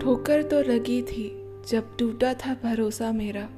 [0.00, 1.28] ठोकर तो लगी थी,
[1.68, 3.48] जब टूटा था भरोसा मेरा।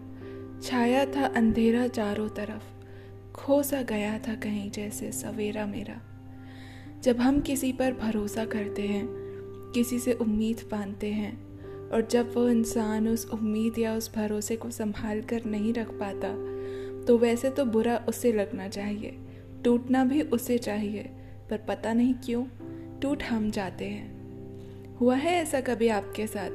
[0.63, 2.63] छाया था अंधेरा चारों तरफ़।
[3.33, 6.01] खो सा गया था कहीं जैसे सवेरा मेरा।
[7.03, 9.07] जब हम किसी पर भरोसा करते हैं,
[9.75, 11.33] किसी से उम्मीद बांधते हैं,
[11.91, 16.29] और जब वो इंसान उस उम्मीद या उस भरोसे को संभाल कर नहीं रख पाता
[17.05, 19.17] तो वैसे तो बुरा उसे लगना चाहिए।
[19.65, 21.11] टूटना भी उसे चाहिए,
[21.51, 22.45] पर पता नहीं क्यों,
[23.01, 24.22] टूट हम जाते हैं।
[25.03, 26.51] हुआ है ऐसा कभी आपके साथ?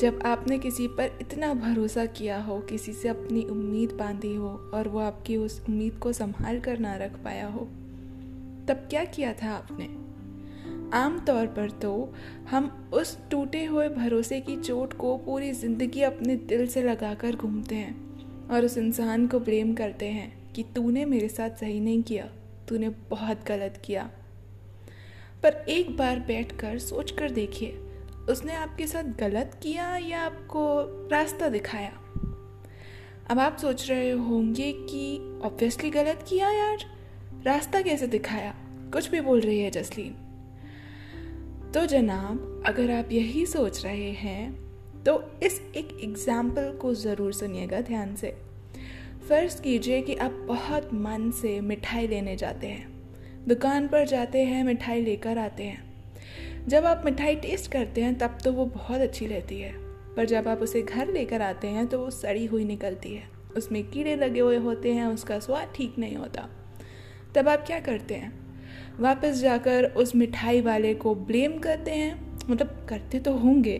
[0.00, 4.88] जब आपने किसी पर इतना भरोसा किया हो, किसी से अपनी उम्मीद बांधी हो और
[4.88, 7.60] वो आपकी उस उम्मीद को संभाल कर ना रख पाया हो,
[8.68, 9.84] तब क्या किया था आपने?
[10.96, 12.14] आम तौर पर तो
[12.50, 17.74] हम उस टूटे हुए भरोसे की चोट को पूरी ज़िंदगी अपने दिल से लगाकर घूमते
[17.74, 22.28] हैं और उस इंसान को ब्लेम करते हैं कि तूने मेरे साथ सही नहीं किया,
[22.68, 24.10] तूने बहुत गलत किया।
[25.44, 27.78] पर एक बार बैठकर सोच कर देखिए,
[28.30, 30.62] उसने आपके साथ गलत किया या आपको
[31.12, 31.92] रास्ता दिखाया?
[33.30, 36.84] अब आप सोच रहे होंगे कि ऑब्वियसली गलत किया यार,
[37.46, 38.54] रास्ता कैसे दिखाया?
[38.92, 40.12] कुछ भी बोल रही है जसलीन।
[41.74, 47.80] तो जनाब, अगर आप यही सोच रहे हैं तो इस एक एग्ज़ाम्पल को ज़रूर सुनिएगा
[47.80, 48.34] ध्यान से।
[49.28, 52.93] फ़र्ज़ कीजिए कि आप बहुत मन से मिठाई लेने जाते हैं।
[53.48, 55.82] दुकान पर जाते हैं, मिठाई लेकर आते हैं।
[56.68, 59.72] जब आप मिठाई टेस्ट करते हैं, तब तो वो बहुत अच्छी रहती है।
[60.16, 63.22] पर जब आप उसे घर लेकर आते हैं तो वो सड़ी हुई निकलती है।
[63.56, 66.48] उसमें कीड़े लगे हुए होते हैं, उसका स्वाद ठीक नहीं होता।
[67.34, 68.32] तब आप क्या करते हैं?
[69.00, 73.78] वापस जाकर उस मिठाई वाले को ब्लेम करते हैं। मतलब करते तो होंगे,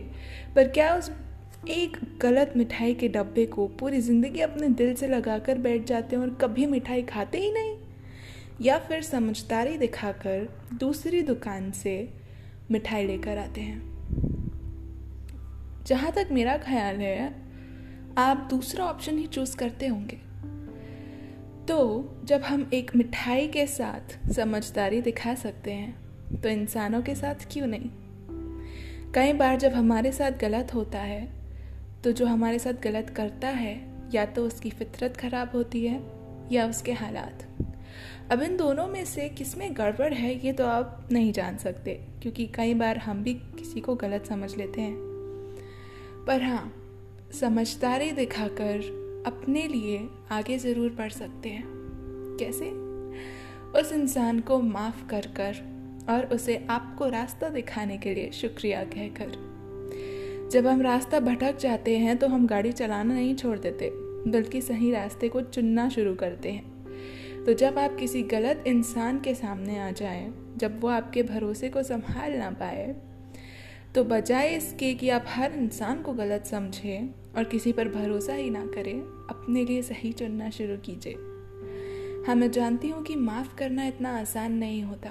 [0.55, 1.11] पर क्या उस
[1.69, 6.23] एक गलत मिठाई के डब्बे को पूरी ज़िंदगी अपने दिल से लगाकर बैठ जाते हैं
[6.23, 7.74] और कभी मिठाई खाते ही नहीं?
[8.61, 12.13] या फिर समझदारी दिखाकर दूसरी दुकान से
[12.71, 13.81] मिठाई लेकर आते हैं।
[15.87, 17.35] जहाँ तक मेरा ख्याल है,
[18.17, 20.17] आप दूसरा ऑप्शन ही चूज़ करते होंगे।
[21.67, 21.77] तो
[22.23, 27.67] जब हम एक मिठाई के साथ समझदारी दिखा सकते हैं तो इंसानों के साथ क्यों
[27.67, 27.89] नहीं?
[29.13, 31.27] कई बार जब हमारे साथ गलत होता है
[32.03, 36.01] तो जो हमारे साथ गलत करता है, या तो उसकी फितरत खराब होती है,
[36.51, 37.47] या उसके हालात।
[38.31, 42.45] अब इन दोनों में से किसमें गड़बड़ है, ये तो आप नहीं जान सकते, क्योंकि
[42.45, 44.95] कई बार हम भी किसी को गलत समझ लेते हैं।
[46.27, 46.73] पर हाँ
[47.39, 51.63] समझदारी दिखाकर अपने लिए आगे ज़रूर बढ़ सकते हैं।
[52.39, 52.69] कैसे?
[53.79, 55.63] उस इंसान को माफ़ कर कर
[56.09, 62.17] और उसे आपको रास्ता दिखाने के लिए शुक्रिया कहकर। जब हम रास्ता भटक जाते हैं
[62.17, 63.89] तो हम गाड़ी चलाना नहीं छोड़ देते,
[64.31, 66.74] बल्कि सही रास्ते को चुनना शुरू करते हैं।
[67.45, 71.83] तो जब आप किसी गलत इंसान के सामने आ जाएँ, जब वो आपके भरोसे को
[71.83, 72.95] संभाल ना पाए
[73.95, 78.49] तो बजाय इसके कि आप हर इंसान को गलत समझें और किसी पर भरोसा ही
[78.49, 81.13] ना करें अपने लिए सही चुनना शुरू कीजिए।
[82.27, 85.09] हाँ मैं जानती हूँ कि माफ़ करना इतना आसान नहीं होता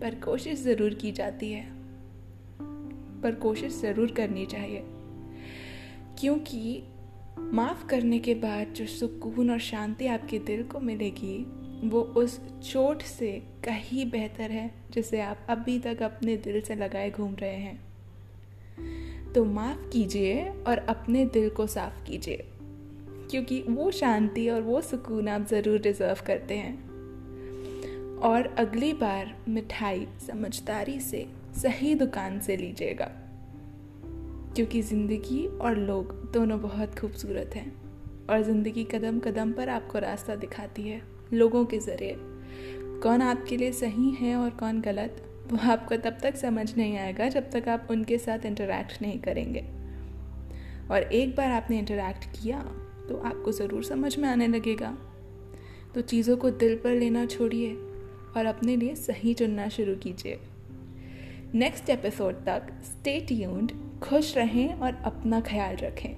[0.00, 1.64] पर कोशिश ज़रूर की जाती है।
[3.22, 4.82] पर कोशिश ज़रूर करनी चाहिए
[6.20, 6.82] क्योंकि
[7.38, 11.36] माफ़ करने के बाद जो सुकून और शांति आपके दिल को मिलेगी
[11.84, 13.30] वो उस चोट से
[13.64, 19.44] कहीं बेहतर है जिसे आप अभी तक अपने दिल से लगाए घूम रहे हैं। तो
[19.44, 22.44] माफ़ कीजिए और अपने दिल को साफ़ कीजिए,
[23.30, 26.74] क्योंकि वो शांति और वो सुकून आप ज़रूर डिज़र्व करते हैं।
[28.22, 31.26] और अगली बार मिठाई समझदारी से
[31.56, 33.10] सही दुकान से लीजिएगा,
[34.56, 37.70] क्योंकि ज़िंदगी और लोग दोनों बहुत खूबसूरत हैं
[38.26, 41.00] और ज़िंदगी कदम कदम पर आपको रास्ता दिखाती है।
[41.32, 42.16] लोगों के ज़रिए।
[43.02, 45.22] कौन आपके लिए सही है और कौन गलत,
[45.52, 49.64] वो आपको तब तक समझ नहीं आएगा जब तक आप उनके साथ इंटरेक्ट नहीं करेंगे।
[50.90, 52.58] और एक बार आपने इंटरेक्ट किया
[53.08, 54.96] तो आपको ज़रूर समझ में आने लगेगा।
[55.94, 57.72] तो चीज़ों को दिल पर लेना छोड़िए
[58.36, 60.38] और अपने लिए सही चुनना शुरू कीजिए।
[61.54, 63.72] नेक्स्ट एपिसोड तक स्टे ट्यून्ड
[64.02, 66.14] खुश रहें और अपना ख्याल रखें,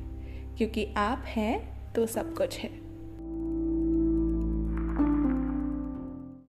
[0.57, 2.88] क्योंकि आप हैं तो सब कुछ है।